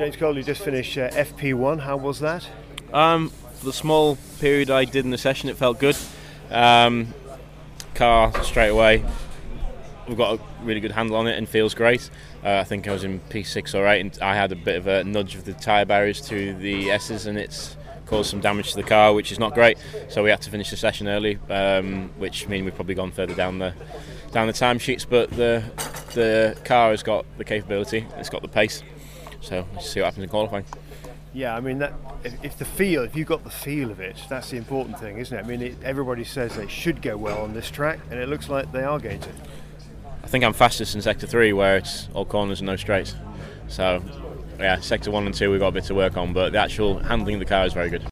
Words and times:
James 0.00 0.16
Cole, 0.16 0.34
you 0.34 0.42
just 0.42 0.62
finished 0.62 0.96
uh, 0.96 1.10
FP1. 1.10 1.80
How 1.80 1.94
was 1.98 2.20
that? 2.20 2.48
Um, 2.90 3.30
the 3.62 3.70
small 3.70 4.16
period 4.40 4.70
I 4.70 4.86
did 4.86 5.04
in 5.04 5.10
the 5.10 5.18
session, 5.18 5.50
it 5.50 5.58
felt 5.58 5.78
good. 5.78 5.94
Um, 6.50 7.12
car 7.94 8.32
straight 8.42 8.70
away. 8.70 9.04
We've 10.08 10.16
got 10.16 10.38
a 10.38 10.42
really 10.62 10.80
good 10.80 10.92
handle 10.92 11.16
on 11.16 11.26
it 11.26 11.36
and 11.36 11.46
feels 11.46 11.74
great. 11.74 12.08
Uh, 12.42 12.54
I 12.54 12.64
think 12.64 12.88
I 12.88 12.92
was 12.92 13.04
in 13.04 13.20
P6 13.28 13.74
or 13.74 13.86
8, 13.86 14.00
and 14.00 14.18
I 14.22 14.34
had 14.34 14.52
a 14.52 14.56
bit 14.56 14.76
of 14.76 14.86
a 14.86 15.04
nudge 15.04 15.34
of 15.34 15.44
the 15.44 15.52
tyre 15.52 15.84
barriers 15.84 16.22
to 16.28 16.54
the 16.54 16.90
S's, 16.92 17.26
and 17.26 17.36
it's 17.36 17.76
caused 18.06 18.30
some 18.30 18.40
damage 18.40 18.70
to 18.70 18.76
the 18.76 18.88
car, 18.88 19.12
which 19.12 19.30
is 19.30 19.38
not 19.38 19.52
great. 19.52 19.76
So 20.08 20.22
we 20.22 20.30
had 20.30 20.40
to 20.40 20.50
finish 20.50 20.70
the 20.70 20.78
session 20.78 21.08
early, 21.08 21.38
um, 21.50 22.08
which 22.16 22.48
means 22.48 22.64
we've 22.64 22.74
probably 22.74 22.94
gone 22.94 23.12
further 23.12 23.34
down 23.34 23.58
the 23.58 23.74
down 24.32 24.46
the 24.46 24.54
timesheets. 24.54 25.04
But 25.06 25.28
the 25.32 25.62
the 26.14 26.56
car 26.64 26.90
has 26.90 27.02
got 27.02 27.26
the 27.36 27.44
capability, 27.44 28.06
it's 28.16 28.30
got 28.30 28.40
the 28.40 28.48
pace. 28.48 28.82
So 29.40 29.66
let's 29.74 29.90
see 29.90 30.00
what 30.00 30.06
happens 30.06 30.24
in 30.24 30.30
qualifying. 30.30 30.64
Yeah, 31.32 31.56
I 31.56 31.60
mean, 31.60 31.78
that, 31.78 31.92
if, 32.24 32.44
if 32.44 32.58
the 32.58 32.64
feel, 32.64 33.02
if 33.02 33.14
you've 33.14 33.28
got 33.28 33.44
the 33.44 33.50
feel 33.50 33.90
of 33.90 34.00
it, 34.00 34.16
that's 34.28 34.50
the 34.50 34.56
important 34.56 34.98
thing, 34.98 35.18
isn't 35.18 35.36
it? 35.36 35.40
I 35.40 35.46
mean, 35.46 35.62
it, 35.62 35.76
everybody 35.84 36.24
says 36.24 36.56
they 36.56 36.66
should 36.66 37.00
go 37.02 37.16
well 37.16 37.42
on 37.42 37.54
this 37.54 37.70
track, 37.70 38.00
and 38.10 38.18
it 38.18 38.28
looks 38.28 38.48
like 38.48 38.72
they 38.72 38.82
are 38.82 38.98
going 38.98 39.20
to. 39.20 39.28
I 40.24 40.26
think 40.26 40.44
I'm 40.44 40.52
fastest 40.52 40.94
in 40.94 41.02
sector 41.02 41.28
three, 41.28 41.52
where 41.52 41.76
it's 41.76 42.08
all 42.14 42.24
corners 42.24 42.60
and 42.60 42.66
no 42.66 42.76
straights. 42.76 43.14
So, 43.68 44.02
yeah, 44.58 44.80
sector 44.80 45.12
one 45.12 45.24
and 45.24 45.34
two 45.34 45.52
we've 45.52 45.60
got 45.60 45.68
a 45.68 45.72
bit 45.72 45.84
to 45.84 45.94
work 45.94 46.16
on, 46.16 46.32
but 46.32 46.50
the 46.50 46.58
actual 46.58 46.98
handling 46.98 47.36
of 47.36 47.40
the 47.40 47.46
car 47.46 47.64
is 47.64 47.72
very 47.72 47.90
good. 47.90 48.02